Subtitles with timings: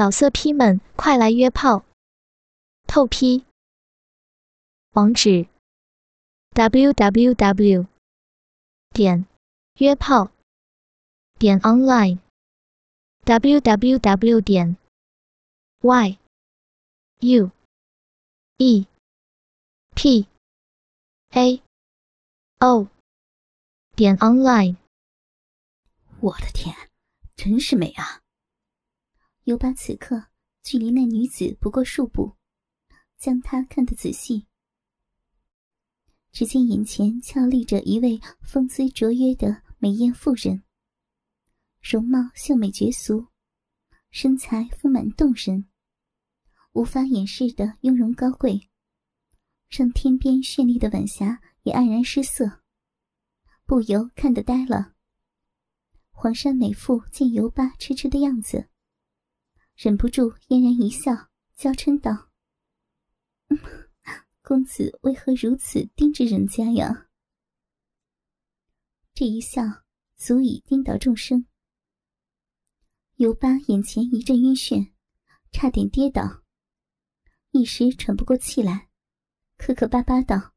[0.00, 1.84] 老色批们，快来约炮！
[2.86, 3.44] 透批。
[4.92, 5.46] 网址
[6.54, 7.86] ：w w w
[8.94, 9.26] 点
[9.74, 10.30] 约炮
[11.38, 12.18] 点 online
[13.24, 14.78] w w w 点
[15.82, 16.18] y
[17.18, 17.50] u
[18.56, 18.86] e
[19.94, 20.26] p
[21.32, 21.62] a
[22.60, 22.88] o
[23.94, 24.76] 点 online。
[26.20, 26.74] 我的天，
[27.36, 28.22] 真是美啊！
[29.50, 30.26] 尤巴此刻
[30.62, 32.36] 距离那女子不过数步，
[33.18, 34.46] 将她看得仔细。
[36.30, 40.62] 只见眼前俏立着一位风姿卓约的美艳妇人，
[41.82, 43.26] 容貌秀美绝俗，
[44.12, 45.68] 身材丰满动人，
[46.70, 48.70] 无法掩饰的雍容高贵，
[49.68, 52.62] 让天边绚丽的晚霞也黯然失色，
[53.66, 54.94] 不由看得呆了。
[56.12, 58.69] 黄山美妇见尤巴痴痴的样子。
[59.82, 61.10] 忍不住嫣然一笑，
[61.56, 62.28] 娇嗔道
[64.44, 67.08] ：“公子为何如此盯着人家呀？”
[69.16, 69.62] 这一笑
[70.18, 71.46] 足以颠倒众生。
[73.14, 74.92] 尤巴眼前一阵晕眩，
[75.50, 76.42] 差点跌倒，
[77.52, 78.90] 一时喘不过气来，
[79.56, 80.52] 磕磕巴巴道：“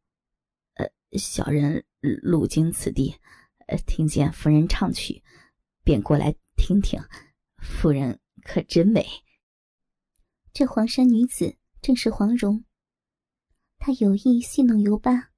[0.75, 0.85] 呃，
[1.17, 3.15] 小人路经此地，
[3.67, 5.23] 呃，听见夫人唱曲，
[5.81, 7.01] 便过来听听。
[7.59, 9.05] 夫人。”可真美！
[10.53, 12.63] 这黄山女子正是黄蓉。
[13.79, 15.31] 她有意戏弄尤巴，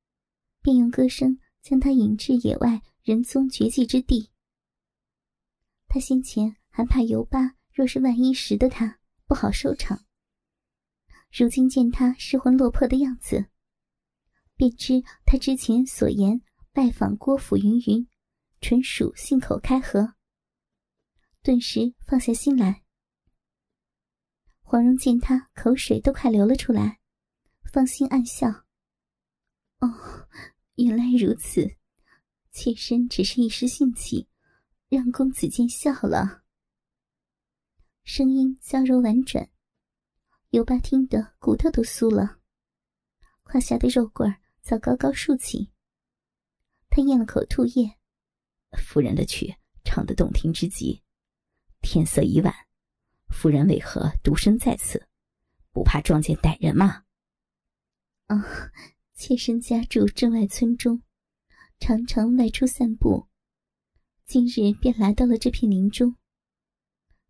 [0.61, 4.31] 便用歌声将他引至野外人踪绝迹之地。
[5.87, 10.05] 他先前还怕尤巴若是万一识得他，不好收场。
[11.31, 13.47] 如今见他失魂落魄的样子，
[14.55, 18.07] 便知他之前所言拜访郭府云云，
[18.61, 20.15] 纯属信口开河。
[21.41, 22.84] 顿时放下心来。
[24.67, 26.99] 黄蓉见他口水都快流了出来，
[27.71, 28.49] 芳心暗笑。
[29.77, 30.27] 哦，
[30.73, 31.77] 原来如此，
[32.51, 34.27] 妾身只是一时兴起，
[34.89, 36.43] 让公子见笑了。
[38.03, 39.47] 声音娇柔婉转，
[40.49, 42.39] 尤巴听得骨头都酥了，
[43.43, 45.71] 胯下的肉棍早高高竖起。
[46.89, 47.99] 他咽了口唾液，
[48.79, 51.03] 夫人的曲唱得动听之极，
[51.81, 52.64] 天色已晚。
[53.29, 55.07] 夫人为何独身在此？
[55.71, 57.03] 不怕撞见歹人吗？
[58.27, 58.71] 啊，
[59.13, 61.03] 妾身家住镇外村中，
[61.79, 63.27] 常常外出散步，
[64.25, 66.15] 今日便来到了这片林中。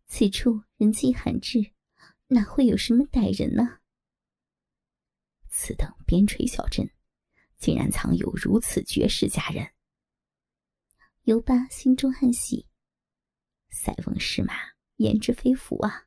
[0.06, 1.72] 此处人迹罕至，
[2.28, 3.80] 哪会有什么歹人呢？
[5.48, 6.88] 此等边陲小镇，
[7.58, 9.72] 竟然藏有如此绝世佳人。
[11.22, 12.68] 尤巴心中暗喜，
[13.70, 14.75] 塞翁失马。
[14.96, 16.06] 言之非福啊！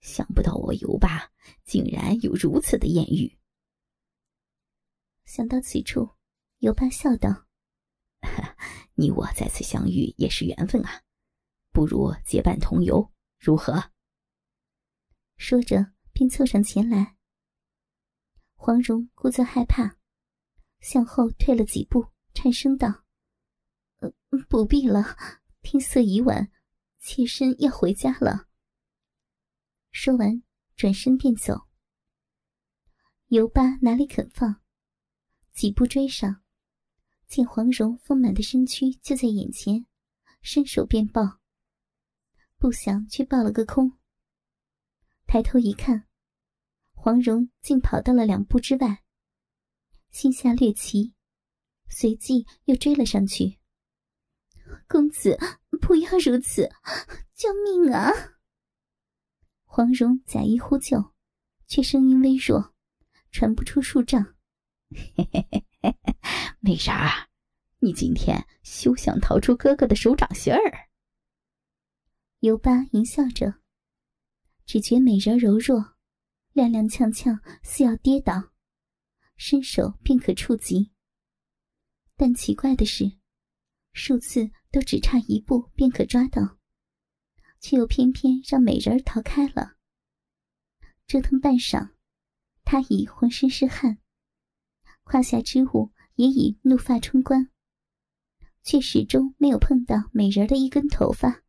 [0.00, 1.30] 想不到我尤巴
[1.64, 3.36] 竟然有如此的艳遇。
[5.24, 6.08] 想到此处，
[6.58, 7.46] 尤巴笑道
[8.94, 11.02] ：“你我再次相遇也是缘分啊，
[11.72, 13.90] 不如结伴同游，如何？”
[15.36, 17.16] 说着，便凑上前来。
[18.54, 19.98] 黄蓉故作害怕，
[20.80, 23.04] 向后退了几步，颤声道
[23.98, 24.12] ：“呃，
[24.48, 25.16] 不必了，
[25.60, 26.50] 天色已晚。”
[26.98, 28.48] 妾身要回家了。
[29.90, 30.42] 说完，
[30.76, 31.66] 转身便走。
[33.28, 34.62] 尤巴哪里肯放，
[35.52, 36.42] 几步追上，
[37.26, 39.86] 见黄蓉丰满的身躯就在眼前，
[40.40, 41.38] 伸手便抱，
[42.56, 43.98] 不想却抱了个空。
[45.26, 46.06] 抬头一看，
[46.92, 49.04] 黄蓉竟跑到了两步之外，
[50.10, 51.14] 心下略奇，
[51.88, 53.57] 随即又追了上去。
[54.88, 55.38] 公子。
[55.80, 56.68] 不要如此！
[57.34, 58.10] 救命啊！
[59.64, 61.14] 黄蓉假意呼救，
[61.66, 62.74] 却声音微弱，
[63.30, 64.36] 传不出数丈。
[64.90, 66.16] 嘿嘿嘿嘿嘿，
[66.60, 66.94] 美人，
[67.78, 70.88] 你今天休想逃出哥哥的手掌心儿。
[72.40, 73.60] 尤巴淫笑着，
[74.66, 75.96] 只觉美人柔弱，
[76.54, 78.52] 踉踉跄跄，似要跌倒，
[79.36, 80.92] 伸手便可触及。
[82.16, 83.18] 但奇怪的是。
[83.94, 86.58] 数次都只差一步便可抓到，
[87.60, 89.76] 却又偏偏让美人儿逃开了。
[91.06, 91.90] 折腾半晌，
[92.64, 93.98] 他已浑身是汗，
[95.04, 97.50] 胯下之物也已怒发冲冠，
[98.62, 101.42] 却始终没有碰到美人儿的一根头发。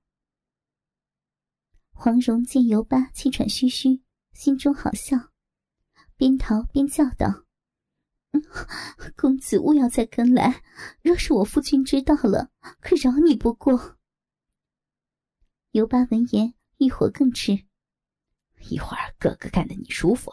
[1.92, 4.02] 黄蓉见尤巴气喘吁吁，
[4.32, 5.18] 心中好笑，
[6.16, 7.46] 边逃边叫道。
[9.18, 10.62] 公子勿要再跟来，
[11.02, 13.98] 若是我夫君知道了，可饶你不过。
[15.72, 17.66] 尤巴闻言，欲火更炽，
[18.70, 20.32] 一会儿哥哥干得你舒服，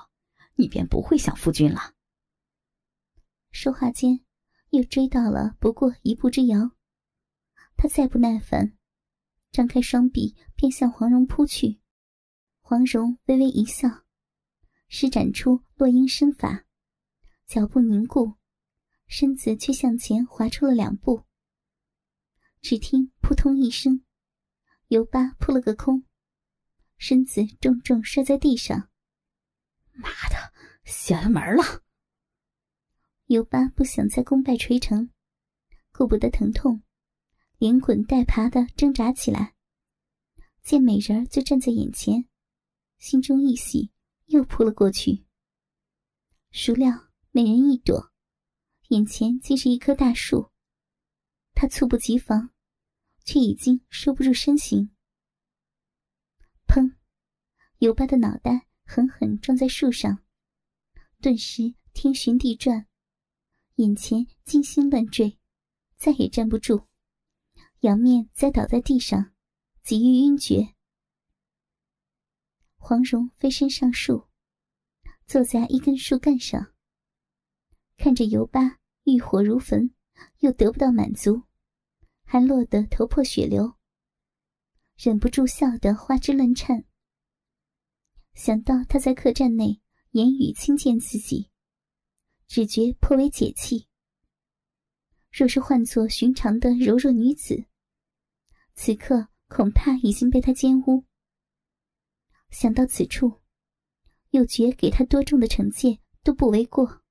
[0.56, 1.94] 你便不会想夫君了。
[3.50, 4.20] 说话间，
[4.70, 6.72] 又追到了不过一步之遥。
[7.78, 8.76] 他再不耐烦，
[9.50, 11.80] 张开双臂便向黄蓉扑去。
[12.60, 14.04] 黄蓉微微一笑，
[14.88, 16.65] 施展出落英身法，
[17.46, 18.34] 脚步凝固，
[19.06, 21.24] 身子却向前滑出了两步。
[22.60, 24.04] 只听扑通一声，
[24.88, 26.04] 尤巴扑了个空，
[26.96, 28.90] 身子重重摔在地上。
[29.92, 30.52] 妈的，
[30.84, 31.84] 邪了门了！
[33.26, 35.10] 尤巴不想再功败垂成，
[35.92, 36.82] 顾不得疼痛，
[37.58, 39.54] 连滚带爬的挣扎起来。
[40.62, 42.28] 见美人就站在眼前，
[42.98, 43.92] 心中一喜，
[44.26, 45.24] 又扑了过去。
[46.50, 47.05] 孰料
[47.36, 48.14] 美人一朵，
[48.88, 50.52] 眼前竟是一棵大树。
[51.52, 52.48] 他猝不及防，
[53.26, 54.90] 却已经收不住身形。
[56.66, 56.96] 砰！
[57.76, 60.24] 尤巴的脑袋狠狠撞在树上，
[61.20, 62.86] 顿时天旋地转。
[63.74, 65.38] 眼前金星乱坠，
[65.98, 66.86] 再也站不住，
[67.80, 69.34] 仰面栽倒在地上，
[69.82, 70.74] 几欲晕厥。
[72.78, 74.26] 黄蓉飞身上树，
[75.26, 76.72] 坐在一根树干上，
[77.96, 79.90] 看着尤巴欲火如焚，
[80.38, 81.42] 又得不到满足，
[82.24, 83.76] 还落得头破血流，
[84.96, 86.84] 忍不住笑得花枝乱颤。
[88.34, 91.50] 想到他在客栈内言语轻贱自己。
[92.48, 93.88] 只觉颇为解气。
[95.32, 97.66] 若是换作寻常的柔弱女子，
[98.74, 101.04] 此刻恐怕已经被他奸污。
[102.50, 103.40] 想到此处，
[104.30, 107.02] 又觉给他多重的惩戒都不为过。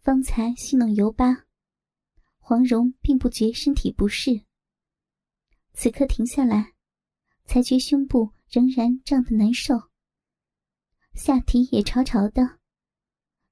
[0.00, 1.44] 方才戏弄尤巴，
[2.38, 4.46] 黄蓉并不觉身体不适。
[5.74, 6.72] 此刻停下来，
[7.44, 9.90] 才觉胸部仍然胀得难受，
[11.12, 12.58] 下体也潮潮的。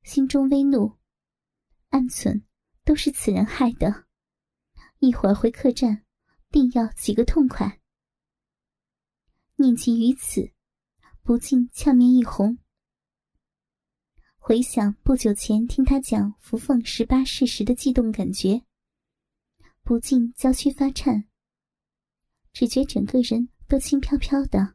[0.02, 0.96] 心中微怒，
[1.90, 2.44] 暗忖
[2.82, 4.06] 都是此人害的。
[5.00, 6.04] 一会儿回客栈，
[6.48, 7.78] 定要几个痛快。
[9.56, 10.54] 念及于此，
[11.22, 12.58] 不禁俏面一红。
[14.48, 18.62] 回想不久前听他讲扶凤十八事时的悸动感觉，
[19.82, 21.28] 不禁娇躯发颤，
[22.54, 24.74] 只觉整个人都轻飘飘的，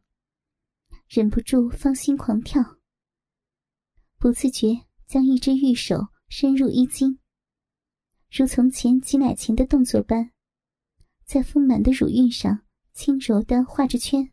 [1.08, 2.78] 忍不住芳心狂跳，
[4.20, 4.86] 不自觉。
[5.08, 7.18] 将一只玉手伸入衣襟，
[8.30, 10.30] 如从前挤奶前的动作般，
[11.26, 12.62] 在丰满的乳晕上
[12.94, 14.32] 轻柔的画着圈。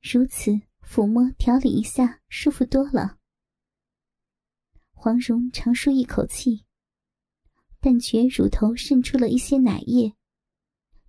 [0.00, 0.52] 如此
[0.86, 3.18] 抚摸调理一下，舒服多了。
[5.02, 6.66] 黄蓉长舒一口气，
[7.80, 10.14] 但觉乳头渗出了一些奶液，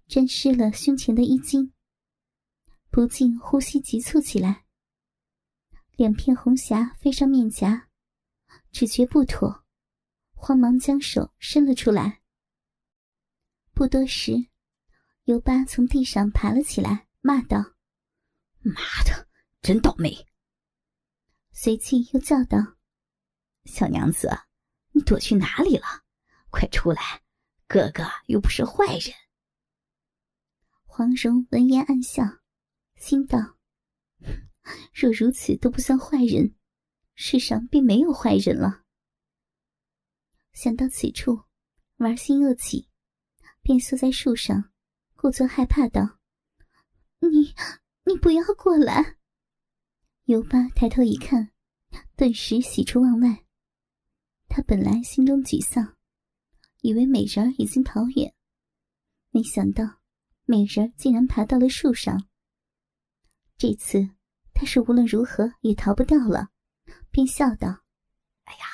[0.07, 1.73] 沾湿了胸前的衣襟，
[2.89, 4.63] 不禁呼吸急促起来。
[5.97, 7.89] 两片红霞飞上面颊，
[8.71, 9.65] 只觉不妥，
[10.35, 12.21] 慌忙将手伸了出来。
[13.73, 14.47] 不多时，
[15.25, 17.57] 尤巴从地上爬了起来，骂道
[18.63, 19.27] ：“妈的，
[19.61, 20.15] 真倒霉！”
[21.51, 22.57] 随即又叫道
[23.65, 24.29] ：“小娘子，
[24.91, 25.85] 你躲去哪里了？
[26.49, 27.21] 快出来，
[27.67, 29.13] 哥哥又不是坏人。”
[30.85, 32.23] 黄蓉闻言暗笑，
[32.95, 33.57] 心道。
[34.93, 36.55] 若如此都不算坏人，
[37.15, 38.83] 世上便没有坏人了。
[40.53, 41.45] 想到此处，
[41.97, 42.89] 玩心又起，
[43.61, 44.71] 便缩在树上，
[45.15, 46.19] 故作害怕道
[47.19, 47.55] ：“你，
[48.05, 49.17] 你不要过来。”
[50.25, 51.51] 尤巴抬头一看，
[52.15, 53.45] 顿时喜出望外。
[54.53, 55.95] 他本来心中沮丧，
[56.81, 58.35] 以为美人已经跑远，
[59.29, 60.01] 没想到
[60.43, 62.27] 美人竟然爬到了树上。
[63.57, 64.09] 这次。
[64.53, 66.49] 他是无论如何也逃不掉了，
[67.09, 67.83] 便笑道
[68.45, 68.65] ：“哎呀，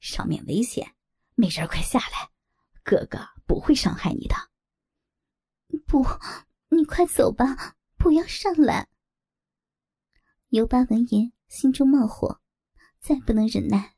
[0.00, 0.96] 上面危险，
[1.36, 2.30] 美人快下来，
[2.82, 4.34] 哥哥不会伤害你的。
[5.86, 6.04] ”“不，
[6.70, 8.88] 你快走吧，不要上来。”
[10.50, 12.40] 尤巴闻言，心中冒火，
[12.98, 13.95] 再不能忍耐，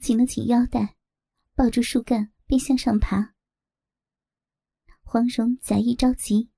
[0.00, 0.96] 紧了紧腰带，
[1.54, 3.34] 抱住树干便向上爬。
[5.02, 6.50] 黄蓉假意着急，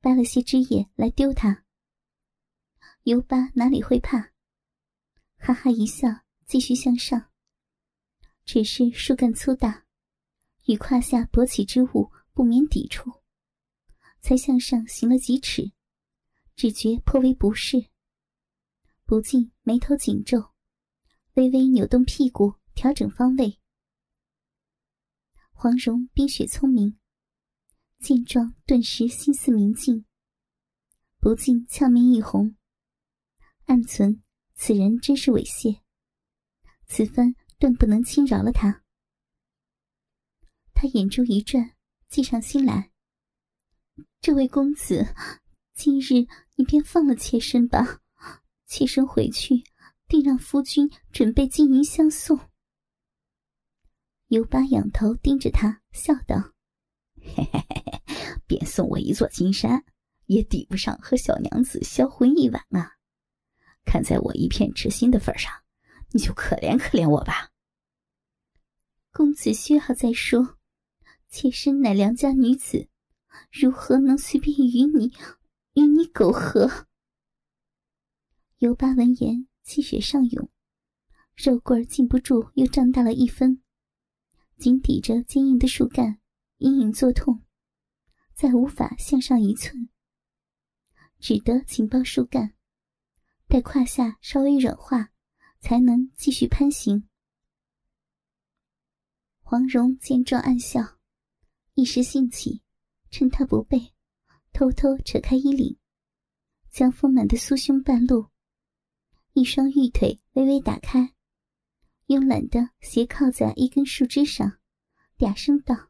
[0.00, 1.66] 掰了些枝叶来丢他。
[3.02, 4.32] 尤巴哪里会怕？
[5.36, 6.08] 哈哈一笑，
[6.46, 7.30] 继续向上。
[8.46, 9.86] 只是树干粗大，
[10.66, 13.22] 与胯下勃起之物不免抵触，
[14.20, 15.72] 才向上行了几尺，
[16.56, 17.90] 只觉颇为不适，
[19.04, 20.52] 不禁眉头紧皱，
[21.34, 23.60] 微微扭动屁股，调整方位。
[25.52, 26.98] 黄蓉冰雪聪明，
[28.00, 30.04] 见状顿时心思明镜，
[31.20, 32.56] 不禁俏面一红，
[33.66, 34.20] 暗存
[34.56, 35.80] 此人真是猥亵，
[36.88, 38.82] 此番断不能轻饶了他。
[40.74, 41.76] 他眼珠一转，
[42.08, 42.90] 计上心来。
[44.20, 45.06] 这位公子，
[45.72, 48.00] 今日你便放了妾身吧，
[48.66, 49.62] 妾身回去
[50.08, 52.36] 定让夫君准备金银相送。
[54.32, 56.54] 尤巴仰头盯着他，笑道
[57.20, 59.84] ：“嘿嘿嘿嘿，便送我一座金山，
[60.24, 62.96] 也抵不上和小娘子销魂一晚啊！
[63.84, 65.52] 看在我一片痴心的份上，
[66.12, 67.50] 你就可怜可怜我吧。”
[69.12, 70.56] 公子歇好再说，
[71.28, 72.88] 妾身乃良家女子，
[73.50, 75.12] 如何能随便与你
[75.74, 76.86] 与你苟合？
[78.56, 80.48] 尤巴闻言，气血上涌，
[81.36, 83.61] 肉棍禁不住又胀大了一分。
[84.58, 86.20] 紧抵着坚硬的树干，
[86.58, 87.42] 隐隐作痛，
[88.34, 89.88] 再无法向上一寸，
[91.18, 92.54] 只得紧抱树干，
[93.48, 95.12] 待胯下稍微软化，
[95.60, 97.08] 才能继续攀行。
[99.40, 100.98] 黄蓉见状暗笑，
[101.74, 102.62] 一时兴起，
[103.10, 103.92] 趁他不备，
[104.52, 105.76] 偷偷扯开衣领，
[106.70, 108.30] 将丰满的酥胸半露，
[109.32, 111.14] 一双玉腿微微打开。
[112.12, 114.58] 慵懒的斜靠在一根树枝上，
[115.16, 115.88] 嗲声道：“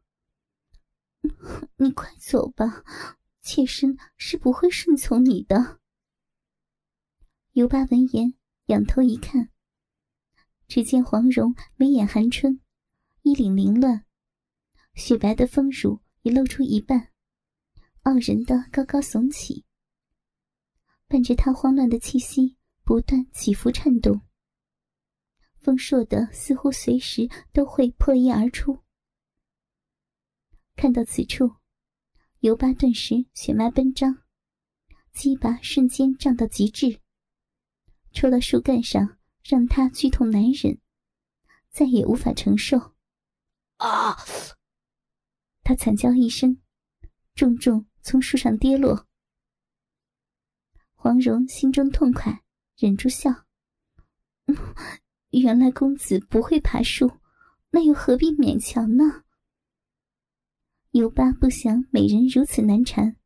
[1.79, 2.85] 你快走吧，
[3.41, 5.81] 妾身是不会顺从你的。”
[7.55, 8.35] 尤巴闻言，
[8.67, 9.51] 仰头一看，
[10.69, 12.61] 只见黄蓉眉眼含春，
[13.23, 14.05] 衣领凌乱，
[14.95, 17.09] 雪白的丰乳已露出一半，
[18.03, 19.65] 傲人的高高耸起，
[21.09, 24.23] 伴着她慌乱的气息不断起伏颤动。
[25.63, 28.83] 丰硕的，似乎随时都会破衣而出。
[30.75, 31.57] 看到此处，
[32.41, 34.23] 尤巴顿时血脉奔张，
[35.13, 37.01] 鸡巴瞬间胀到极致，
[38.13, 40.81] 戳到树干上，让他剧痛难忍，
[41.71, 42.95] 再也无法承受。
[43.77, 44.17] 啊！
[45.63, 46.61] 他惨叫一声，
[47.35, 49.07] 重重从树上跌落。
[50.95, 52.43] 黄蓉心中痛快，
[52.77, 53.31] 忍住笑。
[55.41, 57.11] 原来公子不会爬树，
[57.71, 59.25] 那又何必勉强呢？
[60.91, 63.17] 尤巴不想美人如此难缠，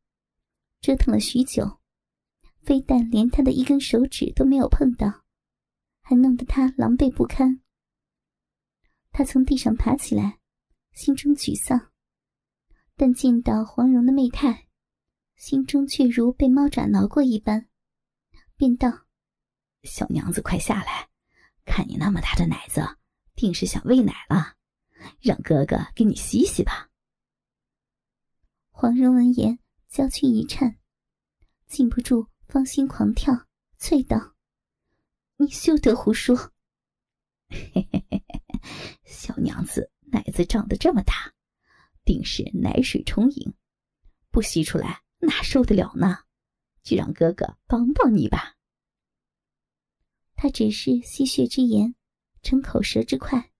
[0.79, 1.79] 折腾了许久，
[2.61, 5.25] 非但连他的一根手指都没有碰到，
[5.99, 7.61] 还弄得他狼狈不堪。
[9.11, 10.39] 他从地上爬起来，
[10.93, 11.91] 心中沮丧，
[12.95, 14.67] 但见到黄蓉的媚态，
[15.35, 17.67] 心中却如被猫爪挠过一般，
[18.55, 19.07] 便道
[19.83, 21.09] ：“小娘子，快下来。”
[21.67, 22.81] 看你那么大的奶子，
[23.35, 24.55] 定是想喂奶了，
[25.19, 26.89] 让哥哥给你洗洗吧。
[28.71, 29.59] 黄蓉闻言，
[29.89, 30.79] 娇躯一颤，
[31.67, 33.45] 禁不住芳心狂跳，
[33.77, 34.35] 啐道
[35.37, 36.35] ：“你休得胡说！
[37.49, 38.43] 嘿嘿嘿嘿，
[39.03, 41.33] 小娘子奶子长得这么大，
[42.05, 43.53] 定是奶水充盈，
[44.31, 46.19] 不吸出来哪受得了呢？
[46.81, 48.55] 就让哥哥帮帮你吧。”
[50.39, 51.95] 他只是吸血之言，
[52.43, 53.51] 逞口舌之快，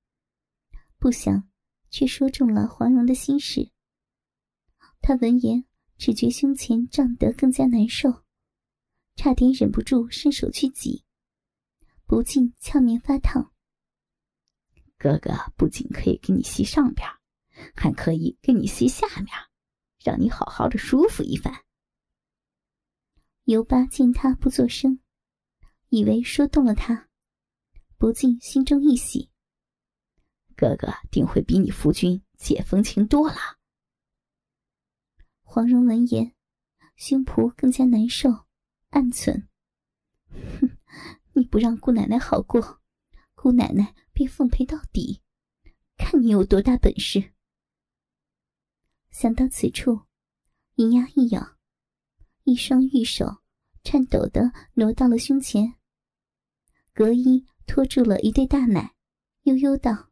[1.00, 1.50] 不想
[1.90, 3.72] 却说中了黄蓉的心事。
[5.02, 5.66] 他闻言，
[5.98, 8.24] 只觉胸前胀得更加难受，
[9.16, 11.04] 差点忍不住伸手去挤，
[12.06, 13.52] 不禁俏面发烫。
[15.00, 17.10] 哥哥不仅可以给你吸上边，
[17.76, 19.30] 还可以给你吸下面，
[20.04, 21.66] 让你好好的舒服一番。
[23.46, 25.00] 尤巴见他不作声。
[25.90, 27.10] 以为说动了他，
[27.98, 29.30] 不禁心中一喜。
[30.56, 33.38] 哥哥定会比你夫君解风情多了。
[35.44, 36.34] 黄蓉闻言，
[36.96, 38.30] 胸脯更加难受，
[38.90, 39.48] 暗忖
[40.60, 40.78] ：“哼，
[41.34, 42.82] 你不让姑奶奶好过，
[43.34, 45.22] 姑奶奶便奉陪到底，
[45.96, 47.34] 看你有多大本事。”
[49.10, 50.02] 想到此处，
[50.76, 51.56] 银牙一咬，
[52.44, 53.42] 一双玉手
[53.84, 55.77] 颤抖的挪到了胸前。
[56.98, 58.96] 隔衣托住了一对大奶，
[59.44, 60.10] 悠悠道：“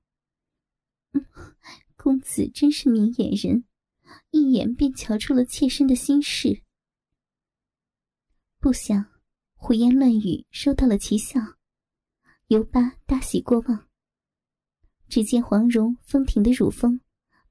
[1.97, 3.65] 公子真是明眼人，
[4.29, 6.61] 一眼便瞧出了妾身的心事。
[8.59, 9.03] 不想
[9.55, 11.39] 胡言乱语收到了奇效，
[12.49, 13.89] 尤巴大喜过望。
[15.09, 17.01] 只见黄蓉丰挺的乳峰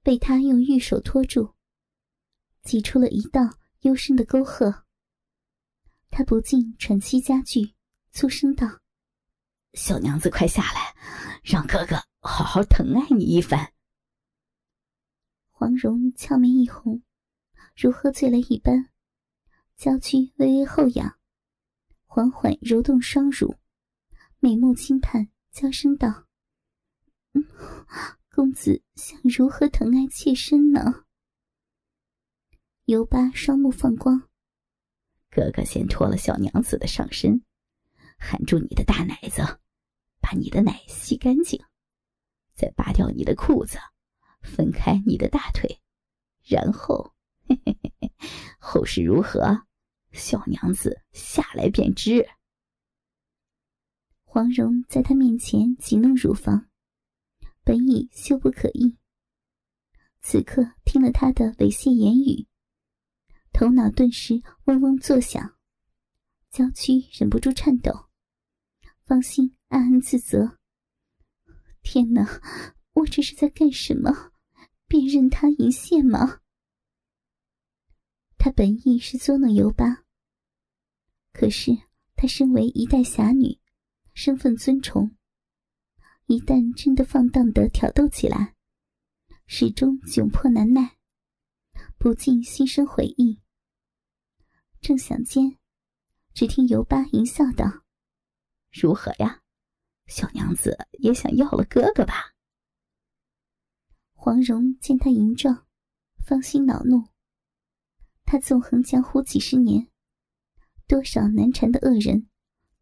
[0.01, 1.57] 被他用玉手托住，
[2.63, 4.85] 挤出了一道幽深的沟壑。
[6.09, 7.75] 他不禁喘息加剧，
[8.13, 8.84] 粗声道。
[9.75, 10.95] 小娘子，快下来，
[11.43, 13.73] 让哥哥好好疼爱你一番。
[15.51, 17.03] 黄蓉俏面一红，
[17.77, 18.91] 如喝醉了一般，
[19.77, 21.19] 娇躯微微后仰，
[22.07, 23.57] 缓缓揉动双乳，
[24.39, 26.27] 美目轻盼，娇声道
[28.31, 31.05] ：“公子想如何疼爱妾身呢？”
[32.87, 34.29] 尤巴双目放光，
[35.31, 37.43] 哥哥先脱了小娘子的上身，
[38.19, 39.43] 含住你的大奶子，
[40.25, 41.63] 把你的奶吸干净，
[42.55, 43.77] 再拔掉你的裤子，
[44.41, 45.83] 分开你的大腿，
[46.43, 47.13] 然后，
[47.47, 48.13] 嘿嘿嘿嘿，
[48.59, 49.67] 后事如何，
[50.13, 52.27] 小娘子下来便知。
[54.25, 56.71] 黄蓉在他面前挤弄乳房，
[57.63, 58.97] 本已羞不可抑，
[60.23, 62.49] 此刻听了他的猥亵言语。
[63.53, 65.55] 头脑顿时嗡嗡作响，
[66.49, 68.09] 娇躯忍不住颤抖，
[69.05, 70.61] 芳心暗暗自责
[71.83, 72.41] ：“天哪，
[72.93, 74.31] 我这是在干什么？
[74.87, 76.43] 便任他淫亵吗？”
[78.39, 80.05] 他本意是捉弄尤巴，
[81.33, 81.73] 可是
[82.15, 83.59] 他身为一代侠女，
[84.15, 85.17] 身份尊崇，
[86.27, 88.55] 一旦真的放荡的挑逗起来，
[89.49, 90.99] 始终窘迫难耐，
[91.99, 93.41] 不禁心生悔意。
[94.81, 95.59] 正想间，
[96.33, 97.83] 只听尤巴淫笑道
[98.71, 99.41] ：“如何呀，
[100.07, 102.33] 小娘子也想要了哥哥吧？”
[104.15, 105.67] 黄蓉见他淫状，
[106.25, 107.09] 芳心恼怒。
[108.25, 109.89] 他纵横江湖几十年，
[110.87, 112.29] 多少难缠的恶人，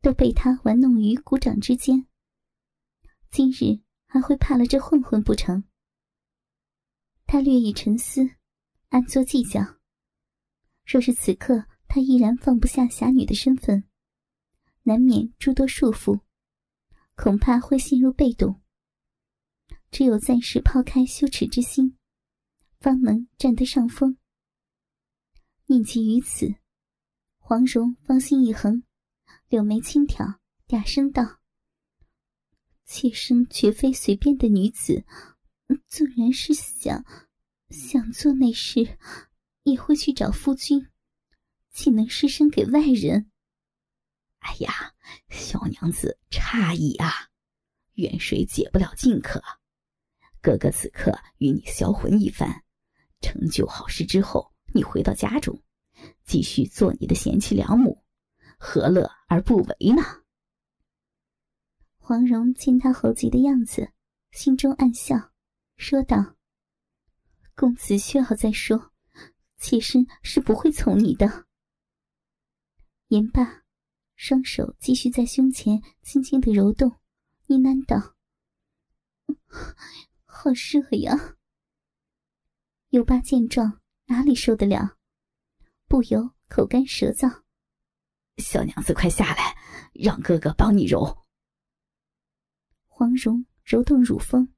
[0.01, 2.07] 都被他玩弄于股掌之间。
[3.29, 5.65] 今日还会怕了这混混不成？
[7.27, 8.37] 他略一沉思，
[8.91, 9.81] 暗作计较。
[10.85, 13.85] 若是此刻，他依然放不下侠女的身份，
[14.83, 16.21] 难免诸多束缚，
[17.23, 18.61] 恐怕会陷入被动。
[19.93, 21.97] 只有暂时抛开羞耻之心，
[22.81, 24.19] 方能占得上风。
[25.67, 26.57] 念及于此，
[27.39, 28.83] 黄蓉芳心一横，
[29.49, 31.39] 柳眉轻挑，嗲声道
[32.87, 35.05] ：“妾身绝非随便的女子，
[35.87, 37.05] 纵然是想
[37.69, 38.99] 想做那事，
[39.63, 40.89] 也会去找夫君。”
[41.71, 43.31] 岂能失身给外人？
[44.43, 44.93] 哎呀，
[45.29, 47.31] 小娘子诧异啊！
[47.95, 49.43] 远水解不了近渴，
[50.41, 52.65] 哥哥此刻与你销魂一番，
[53.21, 55.63] 成就好事之后，你回到家中，
[56.25, 58.03] 继续做你的贤妻良母，
[58.59, 60.03] 何乐而不为呢？
[61.99, 63.93] 黄蓉见他猴急的样子，
[64.33, 65.31] 心中暗笑，
[65.77, 66.37] 说道
[67.55, 68.93] ：“公子需要再说，
[69.59, 71.47] 妾身是不会从你的。”
[73.09, 73.62] 言罢，
[74.25, 76.91] 双手继续在胸前轻轻的揉动，
[77.47, 78.15] 呢喃道
[80.25, 81.37] ：“好热呀！”
[82.91, 84.97] 尤巴见状，哪里受得了，
[85.89, 87.43] 不由口干舌燥。
[88.37, 89.57] 小娘子，快下来，
[89.93, 91.27] 让哥哥帮你揉。
[92.87, 94.55] 黄蓉揉动乳峰，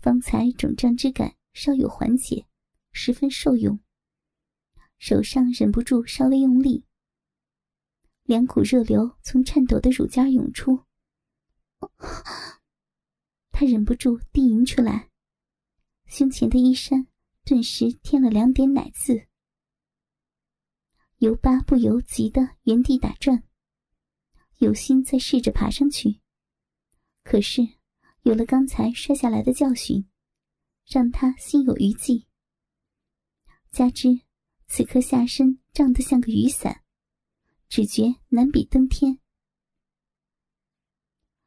[0.00, 2.46] 方才肿胀之感稍有缓解，
[2.92, 3.78] 十分受用。
[4.96, 6.86] 手上忍不住稍微用力。
[8.24, 10.82] 两股热流从颤抖的乳尖涌出，
[13.50, 15.10] 他忍不住低吟出来，
[16.06, 17.06] 胸前的衣衫
[17.44, 19.28] 顿时添了两点奶渍。
[21.18, 23.44] 尤巴不由急得原地打转，
[24.56, 26.20] 有心再试着爬上去，
[27.24, 27.60] 可是
[28.22, 30.08] 有了刚才摔下来的教训，
[30.86, 32.26] 让他心有余悸。
[33.70, 34.22] 加之
[34.66, 36.83] 此刻下身胀得像个雨伞。
[37.68, 39.18] 只觉难比登天。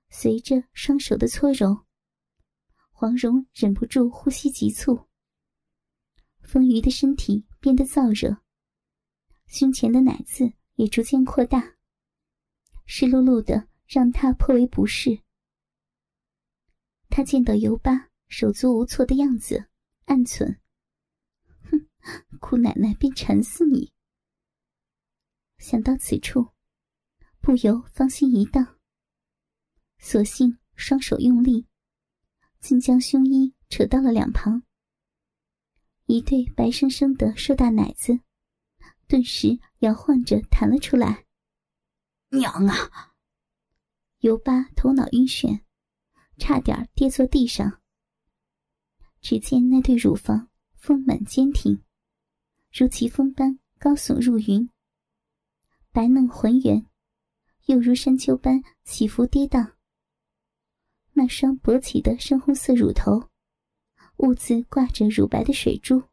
[0.09, 1.85] 随着双手的搓揉，
[2.91, 5.07] 黄蓉忍不住呼吸急促。
[6.41, 8.41] 丰腴的身体变得燥热，
[9.47, 11.75] 胸前的奶子也逐渐扩大，
[12.85, 15.21] 湿漉漉的，让她颇为不适。
[17.09, 19.69] 他见到尤巴手足无措的样子，
[20.05, 20.59] 暗忖
[21.69, 21.87] ：“哼，
[22.39, 23.91] 姑奶奶便馋死你。”
[25.59, 26.47] 想到此处，
[27.41, 28.77] 不由芳心一荡，
[29.97, 31.67] 索性双手用力，
[32.59, 34.63] 竟将胸衣扯到了两旁。
[36.05, 38.19] 一对白生生的硕大奶子，
[39.07, 41.25] 顿时摇晃着弹了出来。
[42.29, 43.13] 娘啊！
[44.19, 45.61] 尤巴头脑晕眩，
[46.37, 47.81] 差点跌坐地上。
[49.19, 51.83] 只见那对乳房丰满坚挺，
[52.71, 54.69] 如奇峰般高耸入云。
[55.97, 56.85] 白嫩浑圆，
[57.65, 59.73] 又如山丘般起伏跌宕。
[61.13, 63.31] 那双勃起的深红色乳头，
[64.17, 66.03] 兀自挂着乳白的水珠，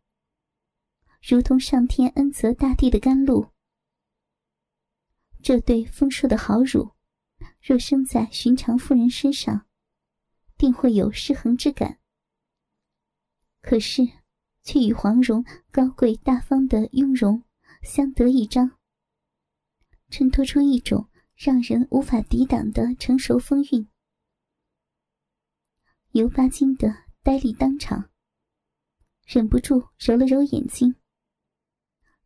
[1.21, 3.51] 如同上天恩泽大地的甘露，
[5.43, 6.93] 这对丰硕的好乳，
[7.61, 9.67] 若生在寻常妇人身上，
[10.57, 11.99] 定会有失衡之感。
[13.61, 14.09] 可是，
[14.63, 17.43] 却与黄蓉高贵大方的雍容
[17.83, 18.79] 相得益彰，
[20.17, 23.89] 衬托出一种让人无法抵挡的成熟风韵。
[26.13, 26.89] 尤巴金的
[27.25, 28.13] 呆立当场，
[29.27, 30.95] 忍不住揉了揉眼睛，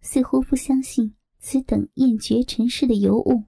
[0.02, 3.44] 似乎不相信此等艳绝尘世的尤物，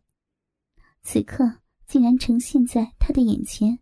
[1.03, 3.79] 此刻竟然呈现在他的眼前。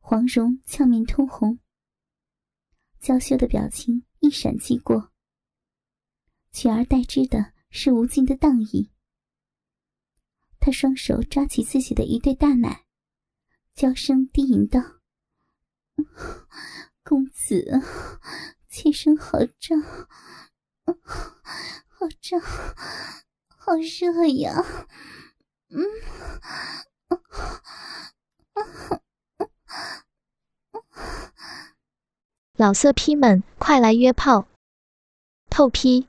[0.00, 1.58] 黄蓉俏面通红，
[3.00, 5.10] 娇羞的表情一闪即过，
[6.52, 8.90] 取而代之的是无尽的荡意。
[10.60, 12.84] 他双手抓起自己的一对大奶。
[13.74, 14.80] 娇声低吟道
[17.04, 17.80] ：“公子，
[18.68, 19.80] 妾身好胀，
[21.86, 22.40] 好胀，
[23.46, 24.64] 好热呀！”
[25.70, 25.80] 嗯，
[32.54, 34.48] 老色批们，快来约炮！
[35.48, 36.08] 透批。